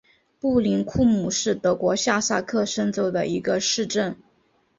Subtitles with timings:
[0.39, 4.17] 布林库姆是德国下萨克森州的一个市镇。